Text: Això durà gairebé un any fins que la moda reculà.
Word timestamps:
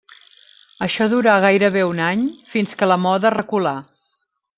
Això 0.85 1.05
durà 1.11 1.35
gairebé 1.43 1.83
un 1.89 2.01
any 2.05 2.23
fins 2.55 2.73
que 2.81 2.89
la 2.93 2.99
moda 3.05 3.33
reculà. 3.37 3.75